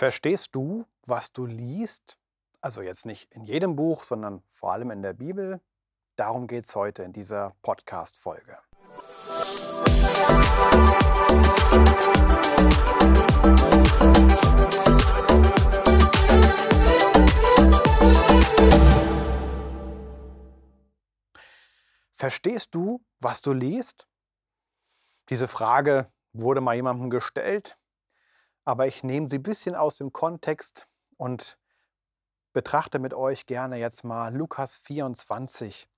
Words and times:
Verstehst 0.00 0.54
du, 0.54 0.86
was 1.04 1.30
du 1.30 1.44
liest? 1.44 2.18
Also 2.62 2.80
jetzt 2.80 3.04
nicht 3.04 3.30
in 3.34 3.44
jedem 3.44 3.76
Buch, 3.76 4.02
sondern 4.02 4.42
vor 4.48 4.72
allem 4.72 4.90
in 4.90 5.02
der 5.02 5.12
Bibel. 5.12 5.60
Darum 6.16 6.46
geht 6.46 6.64
es 6.64 6.74
heute 6.74 7.02
in 7.02 7.12
dieser 7.12 7.54
Podcast-Folge. 7.60 8.56
Verstehst 22.14 22.74
du, 22.74 23.04
was 23.18 23.42
du 23.42 23.52
liest? 23.52 24.08
Diese 25.28 25.46
Frage 25.46 26.10
wurde 26.32 26.62
mal 26.62 26.74
jemandem 26.74 27.10
gestellt 27.10 27.76
aber 28.64 28.86
ich 28.86 29.04
nehme 29.04 29.28
sie 29.28 29.38
ein 29.38 29.42
bisschen 29.42 29.74
aus 29.74 29.96
dem 29.96 30.12
Kontext 30.12 30.88
und 31.16 31.58
betrachte 32.52 32.98
mit 32.98 33.14
euch 33.14 33.46
gerne 33.46 33.78
jetzt 33.78 34.04
mal 34.04 34.34
Lukas 34.34 34.78
24 34.78 35.88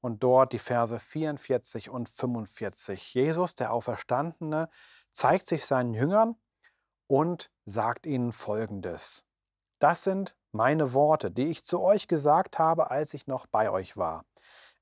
und 0.00 0.22
dort 0.22 0.52
die 0.52 0.58
Verse 0.58 0.98
44 0.98 1.88
und 1.88 2.08
45. 2.08 3.14
Jesus, 3.14 3.54
der 3.54 3.72
Auferstandene, 3.72 4.68
zeigt 5.12 5.46
sich 5.46 5.64
seinen 5.64 5.94
Jüngern 5.94 6.36
und 7.06 7.50
sagt 7.64 8.06
ihnen 8.06 8.32
Folgendes. 8.32 9.24
Das 9.78 10.04
sind 10.04 10.36
meine 10.52 10.92
Worte, 10.92 11.30
die 11.30 11.46
ich 11.46 11.64
zu 11.64 11.80
euch 11.80 12.06
gesagt 12.06 12.58
habe, 12.58 12.90
als 12.90 13.14
ich 13.14 13.26
noch 13.26 13.46
bei 13.46 13.70
euch 13.70 13.96
war. 13.96 14.24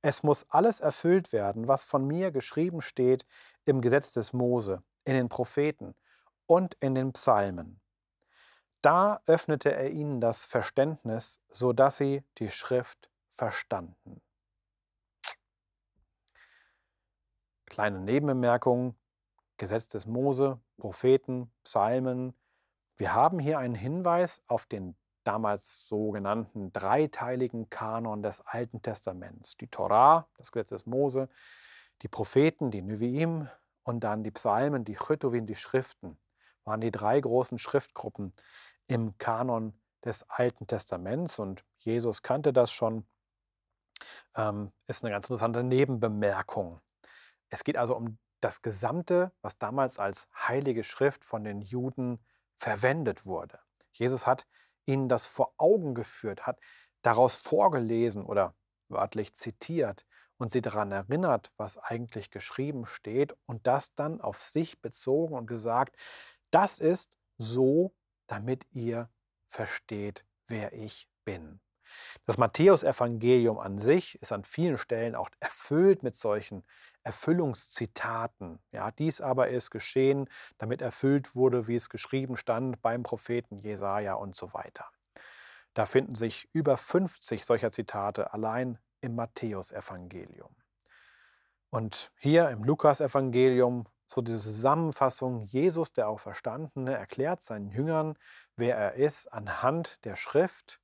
Es 0.03 0.25
muss 0.25 0.45
alles 0.49 0.81
erfüllt 0.81 1.33
werden, 1.33 1.69
was 1.69 1.85
von 1.85 2.05
mir 2.05 2.33
geschrieben 2.33 2.81
steht 2.81 3.25
im 3.65 3.81
Gesetz 3.81 4.13
des 4.13 4.33
Mose, 4.33 4.83
in 5.05 5.15
den 5.15 5.29
Propheten 5.29 5.95
und 6.53 6.75
in 6.81 6.95
den 6.95 7.15
Psalmen. 7.15 7.81
Da 8.83 9.23
öffnete 9.25 9.75
er 9.75 9.91
ihnen 9.91 10.21
das 10.21 10.45
Verständnis, 10.45 11.41
so 11.49 11.73
dass 11.73 11.97
sie 11.97 12.25
die 12.37 12.51
Schrift 12.51 13.11
verstanden. 13.31 14.21
Kleine 17.65 18.01
Nebenbemerkung, 18.01 18.97
Gesetz 19.57 19.89
des 19.89 20.05
Mose, 20.05 20.61
Propheten, 20.77 21.51
Psalmen. 21.65 22.35
Wir 22.97 23.15
haben 23.15 23.39
hier 23.39 23.59
einen 23.59 23.75
Hinweis 23.75 24.43
auf 24.47 24.67
den 24.67 24.95
damals 25.25 25.89
sogenannten 25.89 26.71
dreiteiligen 26.71 27.71
Kanon 27.71 28.23
des 28.23 28.43
Alten 28.43 28.83
Testaments. 28.83 29.57
Die 29.57 29.69
Torah, 29.69 30.29
das 30.37 30.53
Gesetz 30.53 30.69
des 30.69 30.85
Mose, 30.85 31.31
die 32.03 32.09
Propheten, 32.09 32.71
die 32.71 32.83
Neviim 32.83 33.49
und 33.85 34.01
dann 34.05 34.23
die 34.23 34.33
Psalmen, 34.33 34.85
die 34.85 34.97
Chütowin, 34.97 35.47
die 35.47 35.57
Schriften 35.57 36.19
waren 36.65 36.81
die 36.81 36.91
drei 36.91 37.21
großen 37.21 37.59
Schriftgruppen 37.59 38.33
im 38.87 39.17
Kanon 39.19 39.75
des 40.05 40.29
Alten 40.29 40.67
Testaments 40.67 41.39
und 41.39 41.65
Jesus 41.79 42.23
kannte 42.23 42.53
das 42.53 42.73
schon. 42.73 43.07
Ähm, 44.35 44.73
ist 44.87 45.05
eine 45.05 45.13
ganz 45.13 45.27
interessante 45.27 45.63
Nebenbemerkung. 45.63 46.81
Es 47.51 47.63
geht 47.63 47.77
also 47.77 47.97
um 47.97 48.19
das 48.41 48.63
Gesamte, 48.63 49.33
was 49.41 49.59
damals 49.59 49.99
als 49.99 50.29
heilige 50.35 50.83
Schrift 50.83 51.25
von 51.25 51.45
den 51.45 51.63
Juden 51.63 52.19
verwendet 52.57 53.25
wurde. 53.25 53.61
Jesus 53.93 54.27
hat 54.27 54.47
ihnen 54.85 55.09
das 55.09 55.27
vor 55.27 55.55
Augen 55.59 55.95
geführt, 55.95 56.47
hat 56.47 56.59
daraus 57.03 57.37
vorgelesen 57.37 58.25
oder 58.25 58.55
wörtlich 58.89 59.35
zitiert 59.35 60.07
und 60.39 60.51
sie 60.51 60.61
daran 60.61 60.91
erinnert, 60.91 61.53
was 61.57 61.79
eigentlich 61.79 62.31
geschrieben 62.31 62.87
steht 62.87 63.37
und 63.47 63.67
das 63.67 63.95
dann 63.95 64.21
auf 64.21 64.41
sich 64.41 64.81
bezogen 64.81 65.35
und 65.35 65.47
gesagt, 65.47 65.97
das 66.53 66.79
ist 66.79 67.17
so, 67.39 67.93
damit 68.27 68.67
ihr 68.71 69.11
versteht, 69.49 70.25
wer 70.47 70.73
ich 70.73 71.09
bin. 71.25 71.61
Das 72.25 72.39
Matthäusevangelium 72.39 73.59
an 73.59 73.79
sich 73.79 74.21
ist 74.23 74.33
an 74.33 74.45
vielen 74.45 74.79
Stellen 74.79 75.15
auch 75.15 75.29
erfüllt 75.41 76.03
mit 76.03 76.17
solchen 76.17 76.65
Erfüllungszitaten. 77.03 78.61
Ja, 78.71 78.91
dies 78.91 79.21
aber 79.21 79.49
ist 79.49 79.71
geschehen, 79.71 80.29
damit 80.59 80.81
erfüllt 80.81 81.35
wurde, 81.35 81.67
wie 81.67 81.75
es 81.75 81.91
geschrieben 81.91 82.37
stand 82.37 82.81
beim 82.81 83.03
Propheten 83.03 83.59
Jesaja 83.59 84.15
und 84.15 84.37
so 84.37 84.55
weiter. 84.55 84.87
Da 85.75 85.87
finden 85.87 86.15
sich 86.15 86.49
über 86.53 86.77
50 86.77 87.45
solcher 87.45 87.71
Zitate 87.71 88.33
allein 88.33 88.79
im 89.01 89.15
Matthäusevangelium. 89.15 90.55
Und 91.71 92.13
hier 92.19 92.51
im 92.51 92.65
Lukasevangelium 92.65 93.87
so 94.13 94.21
diese 94.21 94.39
Zusammenfassung, 94.39 95.43
Jesus, 95.43 95.93
der 95.93 96.09
Auferstandene, 96.09 96.95
erklärt 96.95 97.43
seinen 97.43 97.71
Jüngern, 97.71 98.19
wer 98.57 98.77
er 98.77 98.95
ist, 98.95 99.33
anhand 99.33 100.05
der 100.05 100.17
Schrift, 100.17 100.81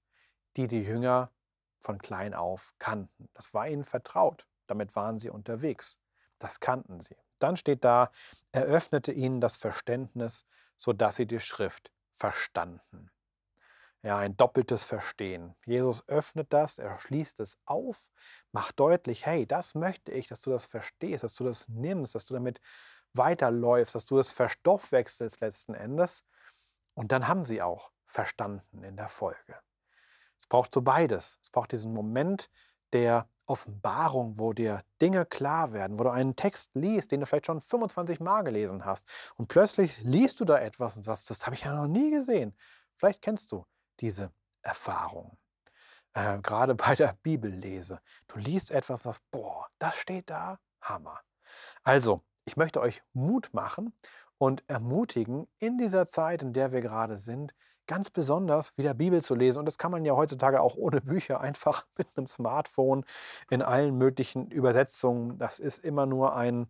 die 0.57 0.67
die 0.67 0.83
Jünger 0.83 1.31
von 1.79 1.99
klein 1.99 2.33
auf 2.33 2.73
kannten. 2.79 3.29
Das 3.35 3.53
war 3.53 3.69
ihnen 3.69 3.85
vertraut, 3.85 4.47
damit 4.67 4.97
waren 4.97 5.19
sie 5.19 5.29
unterwegs, 5.29 5.99
das 6.39 6.61
kannten 6.61 7.01
sie. 7.01 7.17
Dann 7.39 7.57
steht 7.57 7.85
da, 7.85 8.11
er 8.53 8.63
öffnete 8.63 9.13
ihnen 9.13 9.41
das 9.41 9.59
Verständnis, 9.59 10.47
sodass 10.77 11.17
sie 11.17 11.27
die 11.27 11.41
Schrift 11.41 11.93
verstanden. 12.11 13.11
Ja, 14.03 14.17
ein 14.17 14.37
doppeltes 14.37 14.85
Verstehen. 14.85 15.55
Jesus 15.67 16.09
öffnet 16.09 16.53
das, 16.53 16.79
er 16.79 16.99
schließt 16.99 17.41
es 17.41 17.59
auf, 17.65 18.11
macht 18.53 18.79
deutlich, 18.79 19.27
hey, 19.27 19.45
das 19.45 19.75
möchte 19.75 20.13
ich, 20.13 20.29
dass 20.29 20.41
du 20.41 20.51
das 20.51 20.67
verstehst, 20.67 21.25
dass 21.25 21.35
du 21.35 21.45
das 21.45 21.69
nimmst, 21.69 22.15
dass 22.15 22.25
du 22.25 22.35
damit 22.35 22.61
weiterläufst, 23.19 23.95
dass 23.95 24.07
du 24.07 24.19
es 24.19 24.33
verstoffwechselst 24.33 25.41
letzten 25.41 25.75
Endes. 25.75 26.25
Und 26.95 27.13
dann 27.13 27.29
haben 27.29 27.45
sie 27.45 27.61
auch 27.61 27.91
verstanden 28.05 28.83
in 28.83 28.97
der 28.97 29.09
Folge. 29.09 29.57
Es 30.39 30.47
braucht 30.47 30.73
so 30.73 30.83
beides. 30.83 31.39
Es 31.43 31.51
braucht 31.51 31.73
diesen 31.73 31.93
Moment 31.93 32.49
der 32.93 33.29
Offenbarung, 33.47 34.39
wo 34.39 34.53
dir 34.53 34.85
Dinge 35.01 35.25
klar 35.27 35.73
werden, 35.73 35.99
wo 35.99 36.05
du 36.05 36.11
einen 36.11 36.37
Text 36.37 36.71
liest, 36.75 37.13
den 37.13 37.21
du 37.21 37.27
vielleicht 37.27 37.47
schon 37.47 37.61
25 37.61 38.21
Mal 38.21 38.43
gelesen 38.43 38.85
hast. 38.85 39.33
Und 39.37 39.49
plötzlich 39.49 39.99
liest 40.03 40.41
du 40.41 40.45
da 40.45 40.59
etwas 40.59 40.97
und 40.97 41.03
sagst, 41.03 41.31
das 41.31 41.47
habe 41.47 41.57
ich 41.57 41.63
ja 41.63 41.75
noch 41.75 41.89
nie 41.89 42.11
gesehen. 42.11 42.57
Vielleicht 42.97 43.23
kennst 43.23 43.53
du 43.53 43.65
diese 44.01 44.33
Erfahrung. 44.63 45.39
Äh, 46.15 46.41
gerade 46.41 46.75
bei 46.75 46.95
der 46.95 47.17
Bibellese. 47.23 48.01
Du 48.27 48.39
liest 48.39 48.71
etwas 48.71 49.05
sagst, 49.05 49.23
boah, 49.31 49.69
das 49.79 49.97
steht 49.97 50.31
da, 50.31 50.59
Hammer. 50.81 51.21
Also, 51.83 52.23
ich 52.49 52.57
möchte 52.57 52.81
euch 52.81 53.03
Mut 53.13 53.51
machen 53.53 53.93
und 54.39 54.65
ermutigen, 54.69 55.47
in 55.61 55.77
dieser 55.77 56.07
Zeit, 56.07 56.41
in 56.41 56.55
der 56.55 56.73
wir 56.73 56.81
gerade 56.81 57.19
sind, 57.19 57.55
ganz 57.87 58.09
besonders 58.09 58.79
wieder 58.79 58.95
Bibel 58.95 59.21
zu 59.21 59.35
lesen. 59.35 59.59
Und 59.59 59.67
das 59.67 59.77
kann 59.77 59.93
man 59.93 60.07
ja 60.07 60.15
heutzutage 60.15 60.63
auch 60.63 60.75
ohne 60.75 61.03
Bücher 61.03 61.41
einfach 61.43 61.85
mit 61.99 62.09
einem 62.17 62.27
Smartphone 62.27 63.05
in 63.51 63.61
allen 63.61 63.99
möglichen 63.99 64.51
Übersetzungen. 64.51 65.37
Das 65.39 65.59
ist 65.59 65.85
immer 65.85 66.07
nur 66.07 66.35
ein, 66.35 66.69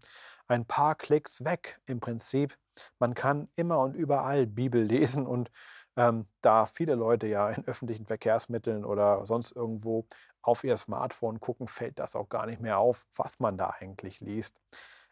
ein 0.48 0.66
paar 0.66 0.96
Klicks 0.96 1.44
weg 1.44 1.80
im 1.86 2.00
Prinzip. 2.00 2.58
Man 2.98 3.14
kann 3.14 3.48
immer 3.54 3.78
und 3.78 3.94
überall 3.94 4.48
Bibel 4.48 4.82
lesen 4.94 5.28
und 5.28 5.48
ähm, 5.96 6.26
da 6.40 6.66
viele 6.66 6.96
Leute 6.96 7.28
ja 7.28 7.50
in 7.50 7.64
öffentlichen 7.66 8.06
Verkehrsmitteln 8.06 8.84
oder 8.84 9.24
sonst 9.26 9.52
irgendwo 9.52 10.06
auf 10.42 10.64
ihr 10.64 10.76
Smartphone 10.76 11.38
gucken, 11.38 11.68
fällt 11.68 12.00
das 12.00 12.16
auch 12.16 12.28
gar 12.28 12.46
nicht 12.46 12.60
mehr 12.60 12.78
auf, 12.78 13.06
was 13.14 13.38
man 13.38 13.56
da 13.56 13.74
eigentlich 13.78 14.20
liest. 14.20 14.56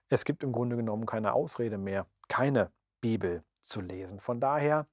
Es 0.08 0.24
gibt 0.24 0.42
im 0.42 0.52
Grunde 0.52 0.76
genommen 0.76 1.06
keine 1.06 1.32
Ausrede 1.32 1.78
mehr, 1.78 2.06
keine 2.28 2.72
Bibel 3.00 3.44
zu 3.60 3.80
lesen. 3.80 4.20
Von 4.20 4.40
daher 4.40 4.86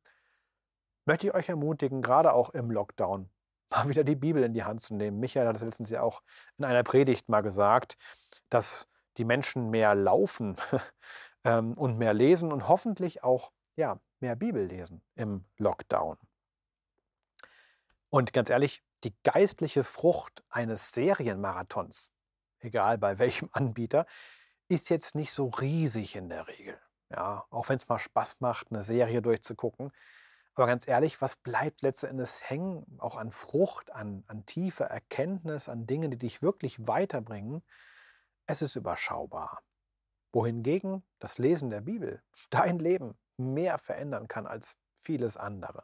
möchte 1.06 1.28
ich 1.28 1.34
euch 1.34 1.50
ermutigen, 1.50 2.02
gerade 2.02 2.34
auch 2.34 2.50
im 2.52 2.72
Lockdown, 2.72 3.30
mal 3.70 3.88
wieder 3.88 4.04
die 4.04 4.16
Bibel 4.16 4.44
in 4.44 4.54
die 4.54 4.64
Hand 4.64 4.82
zu 4.82 4.96
nehmen. 4.96 5.20
Michael 5.20 5.48
hat 5.48 5.56
das 5.56 5.64
letztens 5.64 5.90
ja 5.90 6.02
auch 6.02 6.22
in 6.58 6.66
einer 6.66 6.84
Predigt 6.84 7.30
mal 7.30 7.42
gesagt, 7.42 7.98
dass 8.50 8.88
die 9.18 9.26
Menschen 9.26 9.70
mehr 9.70 9.96
laufen 9.96 10.56
ähm, 11.44 11.74
und 11.74 11.98
mehr 11.98 12.14
lesen 12.14 12.52
und 12.52 12.68
hoffentlich 12.68 13.24
auch 13.24 13.52
ja, 13.76 14.00
mehr 14.20 14.36
Bibel 14.36 14.66
lesen 14.66 15.04
im 15.16 15.46
Lockdown. 15.58 16.18
Und 18.10 18.32
ganz 18.34 18.50
ehrlich, 18.50 18.84
die 19.04 19.14
geistliche 19.24 19.84
Frucht 19.84 20.44
eines 20.50 20.92
Serienmarathons, 20.92 22.12
egal 22.60 22.98
bei 22.98 23.20
welchem 23.20 23.50
Anbieter, 23.54 24.06
ist 24.70 24.90
jetzt 24.90 25.16
nicht 25.16 25.32
so 25.32 25.48
riesig 25.48 26.16
in 26.16 26.30
der 26.30 26.48
Regel. 26.48 26.80
Ja, 27.10 27.46
auch 27.50 27.70
wenn 27.70 27.78
es 27.78 27.88
mal 27.88 28.00
Spaß 28.00 28.40
macht, 28.40 28.72
eine 28.72 28.82
Serie 28.82 29.22
durchzugucken. 29.22 29.92
Aber 30.56 30.68
ganz 30.68 30.88
ehrlich, 30.88 31.22
was 31.22 31.36
bleibt 31.36 31.82
letzten 31.82 32.08
Endes 32.08 32.50
hängen, 32.50 32.86
auch 33.00 33.16
an 33.16 33.32
Frucht, 33.32 33.92
an, 33.92 34.24
an 34.28 34.46
tiefer 34.46 34.86
Erkenntnis, 34.86 35.68
an 35.70 35.88
Dingen, 35.88 36.12
die 36.12 36.18
dich 36.18 36.42
wirklich 36.42 36.88
weiterbringen? 36.88 37.64
Es 38.46 38.62
ist 38.62 38.76
überschaubar. 38.76 39.64
Wohingegen 40.32 41.04
das 41.20 41.38
Lesen 41.38 41.70
der 41.70 41.82
Bibel 41.82 42.22
dein 42.50 42.80
Leben 42.80 43.18
mehr 43.38 43.78
verändern 43.78 44.28
kann 44.28 44.46
als 44.48 44.78
vieles 44.96 45.38
andere. 45.38 45.84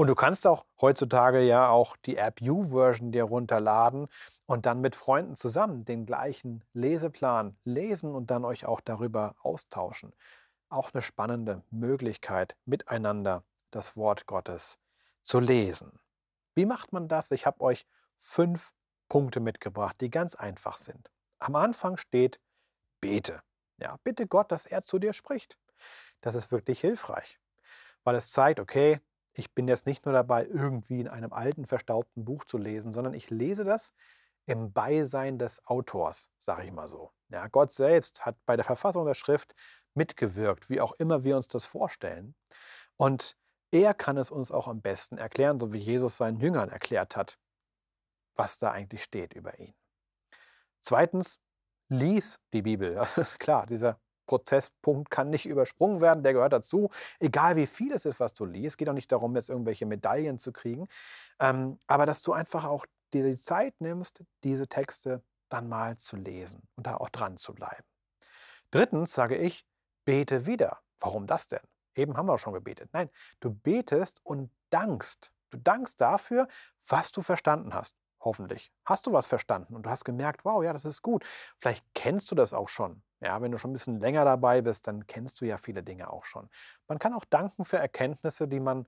Und 0.00 0.06
du 0.06 0.14
kannst 0.14 0.46
auch 0.46 0.64
heutzutage 0.80 1.42
ja 1.42 1.68
auch 1.68 1.94
die 1.94 2.16
App 2.16 2.40
U-Version 2.40 3.12
dir 3.12 3.24
runterladen 3.24 4.08
und 4.46 4.64
dann 4.64 4.80
mit 4.80 4.96
Freunden 4.96 5.36
zusammen 5.36 5.84
den 5.84 6.06
gleichen 6.06 6.64
Leseplan 6.72 7.58
lesen 7.64 8.14
und 8.14 8.30
dann 8.30 8.46
euch 8.46 8.64
auch 8.64 8.80
darüber 8.80 9.36
austauschen. 9.42 10.14
Auch 10.70 10.94
eine 10.94 11.02
spannende 11.02 11.62
Möglichkeit, 11.68 12.56
miteinander 12.64 13.44
das 13.70 13.94
Wort 13.94 14.24
Gottes 14.24 14.78
zu 15.20 15.38
lesen. 15.38 16.00
Wie 16.54 16.64
macht 16.64 16.94
man 16.94 17.06
das? 17.06 17.30
Ich 17.30 17.44
habe 17.44 17.60
euch 17.60 17.84
fünf 18.16 18.72
Punkte 19.10 19.40
mitgebracht, 19.40 20.00
die 20.00 20.08
ganz 20.08 20.34
einfach 20.34 20.78
sind. 20.78 21.10
Am 21.40 21.56
Anfang 21.56 21.98
steht, 21.98 22.40
bete. 23.02 23.42
Ja, 23.76 23.98
bitte 24.02 24.26
Gott, 24.26 24.50
dass 24.50 24.64
er 24.64 24.80
zu 24.80 24.98
dir 24.98 25.12
spricht. 25.12 25.58
Das 26.22 26.34
ist 26.34 26.50
wirklich 26.50 26.80
hilfreich, 26.80 27.38
weil 28.02 28.14
es 28.14 28.30
zeigt, 28.30 28.60
okay, 28.60 28.98
ich 29.34 29.54
bin 29.54 29.68
jetzt 29.68 29.86
nicht 29.86 30.04
nur 30.04 30.12
dabei, 30.12 30.46
irgendwie 30.46 31.00
in 31.00 31.08
einem 31.08 31.32
alten, 31.32 31.66
verstaubten 31.66 32.24
Buch 32.24 32.44
zu 32.44 32.58
lesen, 32.58 32.92
sondern 32.92 33.14
ich 33.14 33.30
lese 33.30 33.64
das 33.64 33.94
im 34.46 34.72
Beisein 34.72 35.38
des 35.38 35.64
Autors, 35.66 36.30
sage 36.38 36.64
ich 36.64 36.72
mal 36.72 36.88
so. 36.88 37.12
Ja, 37.28 37.46
Gott 37.46 37.72
selbst 37.72 38.26
hat 38.26 38.36
bei 38.46 38.56
der 38.56 38.64
Verfassung 38.64 39.06
der 39.06 39.14
Schrift 39.14 39.54
mitgewirkt, 39.94 40.68
wie 40.70 40.80
auch 40.80 40.92
immer 40.92 41.24
wir 41.24 41.36
uns 41.36 41.48
das 41.48 41.66
vorstellen. 41.66 42.34
Und 42.96 43.36
er 43.70 43.94
kann 43.94 44.16
es 44.16 44.30
uns 44.30 44.50
auch 44.50 44.66
am 44.66 44.80
besten 44.80 45.16
erklären, 45.16 45.60
so 45.60 45.72
wie 45.72 45.78
Jesus 45.78 46.16
seinen 46.16 46.40
Jüngern 46.40 46.70
erklärt 46.70 47.16
hat, 47.16 47.38
was 48.34 48.58
da 48.58 48.72
eigentlich 48.72 49.04
steht 49.04 49.34
über 49.34 49.58
ihn. 49.58 49.74
Zweitens, 50.80 51.38
lies 51.88 52.40
die 52.52 52.62
Bibel. 52.62 53.00
Klar, 53.38 53.66
dieser 53.66 54.00
Prozesspunkt 54.30 55.10
kann 55.10 55.28
nicht 55.28 55.46
übersprungen 55.46 56.00
werden, 56.00 56.22
der 56.22 56.34
gehört 56.34 56.52
dazu. 56.52 56.88
Egal 57.18 57.56
wie 57.56 57.66
viel 57.66 57.90
es 57.90 58.04
ist, 58.04 58.20
was 58.20 58.32
du 58.32 58.44
liest, 58.44 58.78
geht 58.78 58.88
auch 58.88 58.94
nicht 58.94 59.10
darum, 59.10 59.34
jetzt 59.34 59.50
irgendwelche 59.50 59.86
Medaillen 59.86 60.38
zu 60.38 60.52
kriegen, 60.52 60.86
ähm, 61.40 61.78
aber 61.88 62.06
dass 62.06 62.22
du 62.22 62.32
einfach 62.32 62.64
auch 62.64 62.86
dir 63.12 63.24
die 63.24 63.36
Zeit 63.36 63.74
nimmst, 63.80 64.22
diese 64.44 64.68
Texte 64.68 65.24
dann 65.48 65.68
mal 65.68 65.96
zu 65.96 66.14
lesen 66.14 66.62
und 66.76 66.86
da 66.86 66.96
auch 66.98 67.08
dran 67.08 67.38
zu 67.38 67.54
bleiben. 67.54 67.82
Drittens 68.70 69.14
sage 69.14 69.36
ich, 69.36 69.66
bete 70.04 70.46
wieder. 70.46 70.78
Warum 71.00 71.26
das 71.26 71.48
denn? 71.48 71.66
Eben 71.96 72.16
haben 72.16 72.26
wir 72.26 72.38
schon 72.38 72.52
gebetet. 72.52 72.88
Nein, 72.92 73.10
du 73.40 73.50
betest 73.50 74.20
und 74.22 74.52
dankst. 74.70 75.32
Du 75.50 75.58
dankst 75.58 76.00
dafür, 76.00 76.46
was 76.86 77.10
du 77.10 77.20
verstanden 77.20 77.74
hast. 77.74 77.96
Hoffentlich. 78.20 78.70
Hast 78.84 79.08
du 79.08 79.12
was 79.12 79.26
verstanden 79.26 79.74
und 79.74 79.86
du 79.86 79.90
hast 79.90 80.04
gemerkt, 80.04 80.44
wow, 80.44 80.62
ja, 80.62 80.72
das 80.72 80.84
ist 80.84 81.02
gut. 81.02 81.26
Vielleicht 81.58 81.84
kennst 81.94 82.30
du 82.30 82.36
das 82.36 82.54
auch 82.54 82.68
schon. 82.68 83.02
Ja, 83.20 83.40
wenn 83.42 83.52
du 83.52 83.58
schon 83.58 83.70
ein 83.70 83.74
bisschen 83.74 84.00
länger 84.00 84.24
dabei 84.24 84.62
bist, 84.62 84.86
dann 84.86 85.06
kennst 85.06 85.40
du 85.40 85.44
ja 85.44 85.58
viele 85.58 85.82
Dinge 85.82 86.10
auch 86.10 86.24
schon. 86.24 86.48
Man 86.88 86.98
kann 86.98 87.12
auch 87.12 87.24
danken 87.24 87.64
für 87.64 87.76
Erkenntnisse, 87.76 88.48
die 88.48 88.60
man, 88.60 88.86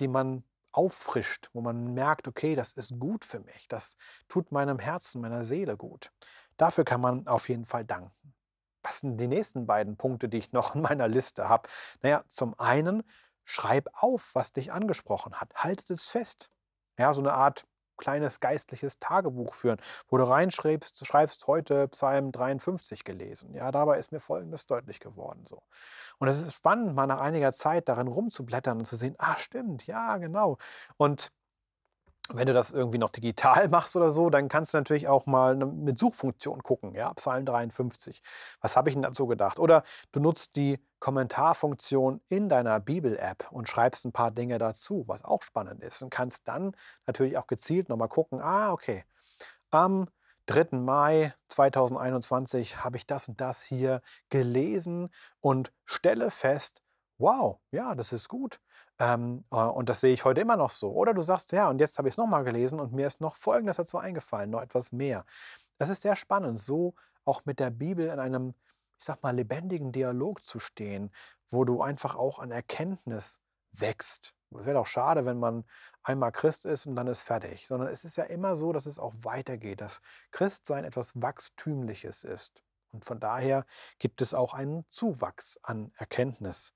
die 0.00 0.08
man 0.08 0.44
auffrischt, 0.72 1.50
wo 1.52 1.60
man 1.60 1.94
merkt, 1.94 2.28
okay, 2.28 2.54
das 2.54 2.72
ist 2.72 2.98
gut 2.98 3.24
für 3.24 3.40
mich, 3.40 3.68
das 3.68 3.96
tut 4.28 4.52
meinem 4.52 4.78
Herzen, 4.78 5.20
meiner 5.20 5.44
Seele 5.44 5.76
gut. 5.76 6.10
Dafür 6.56 6.84
kann 6.84 7.00
man 7.00 7.26
auf 7.26 7.48
jeden 7.48 7.64
Fall 7.64 7.84
danken. 7.84 8.34
Was 8.82 9.00
sind 9.00 9.18
die 9.18 9.26
nächsten 9.26 9.66
beiden 9.66 9.96
Punkte, 9.96 10.28
die 10.28 10.38
ich 10.38 10.52
noch 10.52 10.74
in 10.74 10.82
meiner 10.82 11.08
Liste 11.08 11.48
habe? 11.48 11.68
Naja, 12.02 12.24
zum 12.28 12.58
einen, 12.58 13.02
schreib 13.44 13.88
auf, 13.92 14.34
was 14.34 14.52
dich 14.52 14.72
angesprochen 14.72 15.40
hat. 15.40 15.54
Haltet 15.54 15.90
es 15.90 16.08
fest. 16.08 16.50
Ja, 16.98 17.12
so 17.14 17.20
eine 17.20 17.32
Art 17.32 17.66
kleines 17.96 18.40
geistliches 18.40 18.98
Tagebuch 18.98 19.54
führen, 19.54 19.78
wo 20.08 20.16
du 20.18 20.24
reinschreibst, 20.24 21.06
schreibst 21.06 21.46
heute 21.46 21.88
Psalm 21.88 22.32
53 22.32 23.04
gelesen. 23.04 23.54
Ja, 23.54 23.70
dabei 23.70 23.98
ist 23.98 24.12
mir 24.12 24.20
Folgendes 24.20 24.66
deutlich 24.66 25.00
geworden. 25.00 25.44
So. 25.46 25.62
Und 26.18 26.28
es 26.28 26.40
ist 26.40 26.54
spannend, 26.54 26.94
mal 26.94 27.06
nach 27.06 27.20
einiger 27.20 27.52
Zeit 27.52 27.88
darin 27.88 28.08
rumzublättern 28.08 28.78
und 28.78 28.86
zu 28.86 28.96
sehen, 28.96 29.14
ah, 29.18 29.36
stimmt, 29.38 29.86
ja, 29.86 30.16
genau. 30.18 30.58
Und 30.96 31.30
wenn 32.32 32.46
du 32.46 32.52
das 32.52 32.72
irgendwie 32.72 32.98
noch 32.98 33.10
digital 33.10 33.68
machst 33.70 33.96
oder 33.96 34.10
so, 34.10 34.30
dann 34.30 34.48
kannst 34.48 34.74
du 34.74 34.78
natürlich 34.78 35.08
auch 35.08 35.26
mal 35.26 35.56
ne, 35.56 35.66
mit 35.66 35.98
Suchfunktion 35.98 36.62
gucken, 36.62 36.94
ja, 36.94 37.12
Psalm 37.14 37.44
53. 37.44 38.22
Was 38.60 38.76
habe 38.76 38.88
ich 38.88 38.94
denn 38.94 39.02
dazu 39.02 39.26
gedacht? 39.26 39.58
Oder 39.58 39.82
du 40.12 40.20
nutzt 40.20 40.56
die 40.56 40.78
Kommentarfunktion 40.98 42.20
in 42.28 42.48
deiner 42.48 42.80
Bibel-App 42.80 43.48
und 43.52 43.68
schreibst 43.68 44.04
ein 44.04 44.12
paar 44.12 44.30
Dinge 44.30 44.58
dazu, 44.58 45.04
was 45.06 45.24
auch 45.24 45.42
spannend 45.42 45.82
ist. 45.82 46.02
Und 46.02 46.10
kannst 46.10 46.48
dann 46.48 46.72
natürlich 47.06 47.38
auch 47.38 47.46
gezielt 47.46 47.88
nochmal 47.88 48.08
gucken, 48.08 48.40
ah, 48.40 48.72
okay, 48.72 49.04
am 49.70 50.08
3. 50.46 50.78
Mai 50.78 51.34
2021 51.48 52.84
habe 52.84 52.96
ich 52.96 53.06
das 53.06 53.28
und 53.28 53.40
das 53.40 53.62
hier 53.62 54.00
gelesen 54.30 55.10
und 55.40 55.72
stelle 55.84 56.30
fest, 56.30 56.82
wow, 57.18 57.58
ja, 57.70 57.94
das 57.94 58.12
ist 58.12 58.28
gut. 58.28 58.60
Ähm, 58.98 59.44
äh, 59.50 59.56
und 59.56 59.88
das 59.88 60.00
sehe 60.00 60.12
ich 60.12 60.24
heute 60.24 60.40
immer 60.40 60.56
noch 60.56 60.70
so. 60.70 60.92
Oder 60.92 61.14
du 61.14 61.20
sagst, 61.20 61.52
ja, 61.52 61.68
und 61.68 61.78
jetzt 61.80 61.98
habe 61.98 62.08
ich 62.08 62.14
es 62.14 62.18
nochmal 62.18 62.44
gelesen 62.44 62.80
und 62.80 62.92
mir 62.92 63.06
ist 63.06 63.20
noch 63.20 63.36
Folgendes 63.36 63.76
dazu 63.76 63.98
eingefallen, 63.98 64.50
noch 64.50 64.62
etwas 64.62 64.92
mehr. 64.92 65.24
Das 65.78 65.90
ist 65.90 66.02
sehr 66.02 66.16
spannend, 66.16 66.58
so 66.60 66.94
auch 67.24 67.44
mit 67.44 67.60
der 67.60 67.70
Bibel 67.70 68.06
in 68.06 68.18
einem, 68.18 68.54
ich 68.98 69.04
sag 69.04 69.22
mal, 69.22 69.34
lebendigen 69.34 69.92
Dialog 69.92 70.44
zu 70.44 70.58
stehen, 70.58 71.10
wo 71.48 71.64
du 71.64 71.82
einfach 71.82 72.16
auch 72.16 72.38
an 72.38 72.50
Erkenntnis 72.50 73.40
wächst. 73.72 74.34
Es 74.58 74.64
wäre 74.64 74.78
auch 74.78 74.86
schade, 74.86 75.26
wenn 75.26 75.38
man 75.38 75.64
einmal 76.02 76.32
Christ 76.32 76.64
ist 76.64 76.86
und 76.86 76.96
dann 76.96 77.08
ist 77.08 77.22
fertig, 77.22 77.66
sondern 77.66 77.88
es 77.88 78.04
ist 78.04 78.16
ja 78.16 78.24
immer 78.24 78.56
so, 78.56 78.72
dass 78.72 78.86
es 78.86 78.98
auch 78.98 79.12
weitergeht, 79.18 79.80
dass 79.80 80.00
Christsein 80.30 80.84
etwas 80.84 81.20
Wachstümliches 81.20 82.24
ist. 82.24 82.62
Und 82.92 83.04
von 83.04 83.20
daher 83.20 83.66
gibt 83.98 84.22
es 84.22 84.32
auch 84.32 84.54
einen 84.54 84.86
Zuwachs 84.88 85.58
an 85.62 85.92
Erkenntnis. 85.96 86.75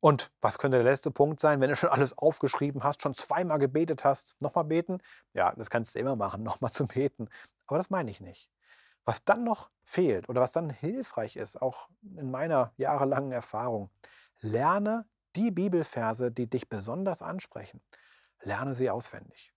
Und 0.00 0.30
was 0.40 0.58
könnte 0.58 0.76
der 0.76 0.84
letzte 0.84 1.10
Punkt 1.10 1.40
sein, 1.40 1.60
wenn 1.60 1.70
du 1.70 1.76
schon 1.76 1.90
alles 1.90 2.16
aufgeschrieben 2.16 2.84
hast, 2.84 3.02
schon 3.02 3.14
zweimal 3.14 3.58
gebetet 3.58 4.04
hast, 4.04 4.40
nochmal 4.40 4.64
beten? 4.64 4.98
Ja, 5.32 5.52
das 5.56 5.70
kannst 5.70 5.94
du 5.94 5.98
immer 5.98 6.16
machen, 6.16 6.42
nochmal 6.44 6.70
zu 6.70 6.86
beten. 6.86 7.28
Aber 7.66 7.78
das 7.78 7.90
meine 7.90 8.10
ich 8.10 8.20
nicht. 8.20 8.50
Was 9.04 9.24
dann 9.24 9.42
noch 9.42 9.70
fehlt 9.84 10.28
oder 10.28 10.40
was 10.40 10.52
dann 10.52 10.70
hilfreich 10.70 11.36
ist, 11.36 11.60
auch 11.60 11.88
in 12.16 12.30
meiner 12.30 12.72
jahrelangen 12.76 13.32
Erfahrung, 13.32 13.90
lerne 14.40 15.06
die 15.34 15.50
Bibelverse, 15.50 16.30
die 16.30 16.48
dich 16.48 16.68
besonders 16.68 17.22
ansprechen. 17.22 17.80
Lerne 18.42 18.74
sie 18.74 18.90
auswendig. 18.90 19.52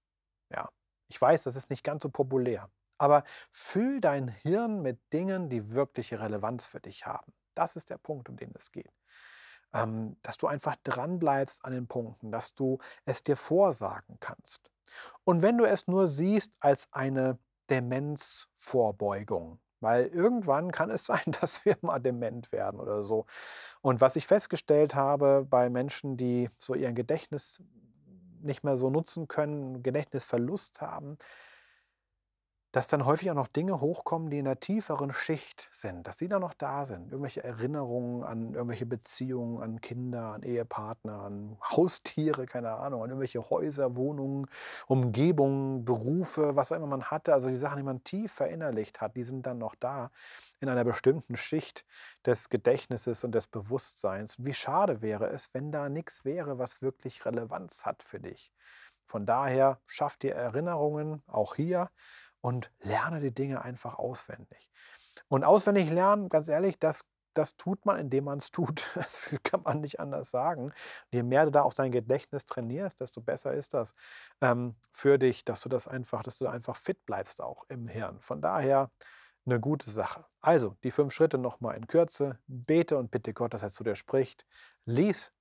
Ja, 0.50 0.70
ich 1.08 1.22
weiß, 1.22 1.44
das 1.44 1.56
ist 1.56 1.70
nicht 1.70 1.84
ganz 1.84 2.04
so 2.04 2.10
populär, 2.10 2.70
aber 2.98 3.24
füll 3.52 4.02
dein 4.02 4.30
Hirn 4.30 4.82
mit 4.82 5.00
Dingen, 5.14 5.50
die 5.50 5.72
wirkliche 5.72 6.20
Relevanz 6.20 6.66
für 6.66 6.80
dich 6.80 7.06
haben. 7.06 7.34
Das 7.54 7.76
ist 7.76 7.90
der 7.90 7.98
Punkt, 7.98 8.30
um 8.30 8.38
den 8.38 8.54
es 8.56 8.72
geht 8.72 8.92
ähm, 9.74 10.18
dass 10.22 10.38
du 10.38 10.48
einfach 10.48 10.76
dranbleibst 10.84 11.64
an 11.66 11.74
den 11.74 11.88
Punkten, 11.88 12.32
dass 12.32 12.54
du 12.54 12.80
es 13.06 13.24
dir 13.24 13.38
vorsagen 13.38 14.18
kannst. 14.20 14.72
Und 15.24 15.42
wenn 15.42 15.58
du 15.58 15.66
es 15.66 15.88
nur 15.88 16.08
siehst 16.08 16.58
als 16.60 16.88
eine 16.92 17.38
Demenzvorbeugung, 17.70 19.60
weil 19.80 20.08
irgendwann 20.08 20.72
kann 20.72 20.90
es 20.90 21.06
sein, 21.08 21.24
dass 21.40 21.66
wir 21.66 21.78
mal 21.82 22.00
dement 22.00 22.52
werden 22.52 22.80
oder 22.80 23.04
so. 23.04 23.26
Und 23.82 24.02
was 24.02 24.16
ich 24.16 24.28
festgestellt 24.28 24.96
habe 24.96 25.46
bei 25.50 25.70
Menschen, 25.70 26.18
die 26.18 26.50
so 26.58 26.76
ihren 26.76 26.96
Gedächtnis 26.96 27.62
nicht 28.42 28.64
mehr 28.64 28.78
so 28.78 28.90
nutzen 28.90 29.28
können, 29.28 29.84
Gedächtnisverlust 29.84 30.82
haben, 30.82 31.18
dass 32.72 32.88
dann 32.88 33.06
häufig 33.06 33.30
auch 33.30 33.36
noch 33.36 33.48
Dinge 33.48 33.82
hochkommen, 33.82 34.30
die 34.30 34.40
in 34.40 34.46
der 34.46 34.60
tieferen 34.60 35.12
Schicht 35.12 35.68
sind, 35.72 36.08
dass 36.08 36.18
die 36.18 36.30
da 36.30 36.40
noch 36.40 36.54
da 36.54 36.86
sind. 36.86 37.12
Irgendwelche 37.12 37.44
Erinnerungen 37.44 38.24
an 38.24 38.54
irgendwelche 38.54 38.86
Beziehungen, 38.86 39.62
an 39.62 39.82
Kinder, 39.82 40.34
an 40.34 40.44
Ehepartner, 40.44 41.22
an 41.22 41.58
Haustiere, 41.62 42.46
keine 42.46 42.72
Ahnung, 42.72 43.04
an 43.04 43.10
irgendwelche 43.10 43.50
Häuser, 43.50 43.96
Wohnungen, 43.98 44.48
Umgebungen, 44.88 45.84
Berufe, 45.84 46.56
was 46.56 46.72
auch 46.72 46.78
immer 46.78 46.88
man 46.88 47.04
hatte. 47.04 47.34
Also 47.34 47.50
die 47.50 47.56
Sachen, 47.56 47.78
die 47.78 47.84
man 47.84 48.04
tief 48.04 48.32
verinnerlicht 48.32 49.02
hat, 49.02 49.18
die 49.18 49.24
sind 49.24 49.46
dann 49.46 49.58
noch 49.58 49.76
da 49.76 50.10
in 50.62 50.70
einer 50.70 50.86
bestimmten 50.86 51.36
Schicht 51.36 51.86
des 52.26 52.50
Gedächtnisses 52.50 53.24
und 53.26 53.34
des 53.34 53.48
Bewusstseins. 53.48 54.38
Wie 54.40 54.54
schade 54.54 55.02
wäre 55.02 55.28
es, 55.28 55.54
wenn 55.54 55.72
da 55.72 55.90
nichts 55.90 56.24
wäre, 56.24 56.58
was 56.58 56.82
wirklich 56.82 57.26
Relevanz 57.26 57.86
hat 57.86 58.04
für 58.04 58.20
dich. 58.20 58.54
Von 59.06 59.26
daher 59.26 59.82
schaff 59.88 60.16
dir 60.16 60.36
Erinnerungen, 60.36 61.22
auch 61.28 61.56
hier, 61.56 61.90
und 62.42 62.72
lerne 62.82 63.20
die 63.20 63.34
Dinge 63.34 63.62
einfach 63.62 63.98
auswendig. 63.98 64.70
Und 65.28 65.44
auswendig 65.44 65.90
lernen, 65.90 66.30
ganz 66.30 66.48
ehrlich, 66.48 66.78
das, 66.80 67.06
das 67.34 67.56
tut 67.56 67.86
man, 67.86 68.00
indem 68.00 68.26
man 68.26 68.40
es 68.40 68.52
tut. 68.52 68.92
Das 68.96 69.30
kann 69.44 69.64
man 69.64 69.82
nicht 69.82 70.00
anders 70.00 70.32
sagen. 70.32 70.66
Und 70.66 70.74
je 71.12 71.24
mehr 71.24 71.46
du 71.46 71.52
da 71.52 71.62
auch 71.62 71.74
dein 71.74 71.92
Gedächtnis 71.92 72.46
trainierst, 72.46 73.00
desto 73.00 73.22
besser 73.22 73.54
ist 73.54 73.74
das 73.74 73.96
ähm, 74.42 74.76
für 74.92 75.18
dich, 75.18 75.46
dass 75.46 75.62
du 75.62 75.70
das 75.70 75.88
einfach, 75.88 76.24
dass 76.24 76.38
du 76.38 76.48
einfach 76.48 76.76
fit 76.76 77.06
bleibst 77.06 77.42
auch 77.42 77.64
im 77.70 77.88
Hirn. 77.88 78.20
Von 78.20 78.42
daher 78.42 78.92
eine 79.46 79.60
gute 79.60 79.90
Sache. 79.90 80.26
Also 80.42 80.76
die 80.84 80.92
fünf 80.92 81.14
Schritte 81.14 81.38
nochmal 81.38 81.76
in 81.76 81.88
Kürze. 81.88 82.40
Bete 82.48 82.98
und 82.98 83.12
bitte 83.12 83.34
Gott, 83.34 83.54
dass 83.54 83.64
er 83.64 83.70
zu 83.70 83.84
dir 83.84 83.96
spricht. 83.96 84.46
Lies 84.86 85.34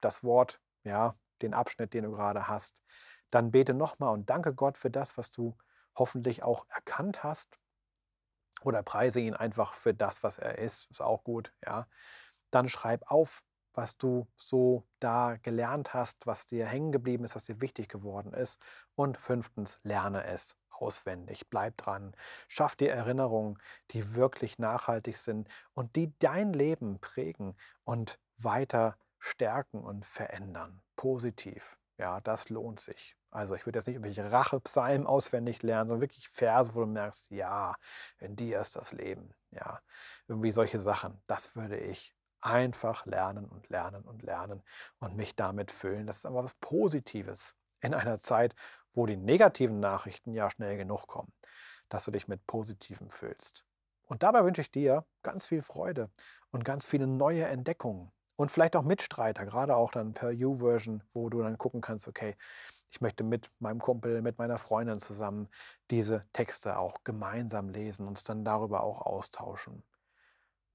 das 0.00 0.24
Wort, 0.24 0.60
ja, 0.84 1.16
den 1.42 1.54
Abschnitt, 1.54 1.94
den 1.94 2.04
du 2.04 2.12
gerade 2.12 2.48
hast. 2.48 2.82
Dann 3.30 3.50
bete 3.50 3.74
nochmal 3.74 4.12
und 4.12 4.30
danke 4.30 4.54
Gott 4.54 4.78
für 4.78 4.90
das, 4.90 5.16
was 5.18 5.30
du 5.30 5.56
hoffentlich 5.96 6.42
auch 6.42 6.66
erkannt 6.68 7.22
hast. 7.22 7.58
Oder 8.62 8.82
preise 8.82 9.20
ihn 9.20 9.34
einfach 9.34 9.74
für 9.74 9.94
das, 9.94 10.22
was 10.22 10.38
er 10.38 10.58
ist. 10.58 10.90
Ist 10.90 11.00
auch 11.02 11.24
gut, 11.24 11.52
ja. 11.64 11.86
Dann 12.50 12.68
schreib 12.68 13.10
auf, 13.10 13.42
was 13.74 13.98
du 13.98 14.26
so 14.36 14.86
da 15.00 15.36
gelernt 15.42 15.92
hast, 15.92 16.26
was 16.26 16.46
dir 16.46 16.66
hängen 16.66 16.92
geblieben 16.92 17.24
ist, 17.24 17.34
was 17.34 17.44
dir 17.44 17.60
wichtig 17.60 17.88
geworden 17.88 18.32
ist. 18.32 18.60
Und 18.94 19.18
fünftens, 19.18 19.80
lerne 19.82 20.24
es 20.24 20.56
auswendig. 20.70 21.48
Bleib 21.50 21.76
dran. 21.76 22.16
Schaff 22.48 22.76
dir 22.76 22.92
Erinnerungen, 22.92 23.58
die 23.90 24.14
wirklich 24.14 24.58
nachhaltig 24.58 25.16
sind 25.16 25.48
und 25.74 25.96
die 25.96 26.16
dein 26.18 26.52
Leben 26.52 27.00
prägen 27.00 27.56
und 27.84 28.18
weiter 28.36 28.96
stärken 29.18 29.82
und 29.82 30.04
verändern. 30.04 30.82
Positiv. 30.96 31.78
Ja, 31.98 32.20
das 32.20 32.48
lohnt 32.48 32.80
sich. 32.80 33.16
Also 33.34 33.56
ich 33.56 33.66
würde 33.66 33.78
jetzt 33.80 33.86
nicht 33.88 33.96
irgendwelche 33.96 34.30
Rachepsalmen 34.30 35.08
auswendig 35.08 35.64
lernen, 35.64 35.88
sondern 35.88 36.02
wirklich 36.02 36.28
Verse, 36.28 36.74
wo 36.76 36.80
du 36.80 36.86
merkst, 36.86 37.32
ja, 37.32 37.74
in 38.18 38.36
dir 38.36 38.60
ist 38.60 38.76
das 38.76 38.92
Leben. 38.92 39.34
Ja, 39.50 39.80
irgendwie 40.28 40.52
solche 40.52 40.78
Sachen. 40.78 41.20
Das 41.26 41.56
würde 41.56 41.76
ich 41.76 42.14
einfach 42.40 43.06
lernen 43.06 43.46
und 43.46 43.68
lernen 43.70 44.04
und 44.04 44.22
lernen 44.22 44.62
und 45.00 45.16
mich 45.16 45.34
damit 45.34 45.72
füllen. 45.72 46.06
Das 46.06 46.18
ist 46.18 46.26
aber 46.26 46.44
was 46.44 46.54
Positives 46.54 47.56
in 47.80 47.92
einer 47.92 48.18
Zeit, 48.18 48.54
wo 48.92 49.04
die 49.04 49.16
negativen 49.16 49.80
Nachrichten 49.80 50.32
ja 50.32 50.48
schnell 50.48 50.76
genug 50.76 51.08
kommen, 51.08 51.32
dass 51.88 52.04
du 52.04 52.12
dich 52.12 52.28
mit 52.28 52.46
Positivem 52.46 53.10
füllst. 53.10 53.66
Und 54.06 54.22
dabei 54.22 54.44
wünsche 54.44 54.60
ich 54.60 54.70
dir 54.70 55.04
ganz 55.22 55.46
viel 55.46 55.62
Freude 55.62 56.08
und 56.52 56.64
ganz 56.64 56.86
viele 56.86 57.08
neue 57.08 57.46
Entdeckungen 57.46 58.12
und 58.36 58.50
vielleicht 58.50 58.76
auch 58.76 58.82
Mitstreiter, 58.82 59.44
gerade 59.44 59.76
auch 59.76 59.90
dann 59.90 60.14
per 60.14 60.30
U-Version, 60.30 61.02
wo 61.12 61.28
du 61.30 61.42
dann 61.42 61.58
gucken 61.58 61.80
kannst, 61.80 62.08
okay, 62.08 62.36
ich 62.90 63.00
möchte 63.00 63.24
mit 63.24 63.50
meinem 63.58 63.80
Kumpel, 63.80 64.22
mit 64.22 64.38
meiner 64.38 64.58
Freundin 64.58 65.00
zusammen 65.00 65.48
diese 65.90 66.26
Texte 66.32 66.78
auch 66.78 67.02
gemeinsam 67.04 67.68
lesen, 67.68 68.06
uns 68.06 68.22
dann 68.22 68.44
darüber 68.44 68.82
auch 68.82 69.02
austauschen. 69.02 69.82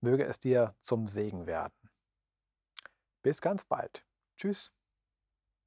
Möge 0.01 0.25
es 0.25 0.39
dir 0.39 0.75
zum 0.81 1.07
Segen 1.07 1.45
werden. 1.47 1.73
Bis 3.21 3.41
ganz 3.41 3.65
bald. 3.65 4.05
Tschüss. 4.35 4.71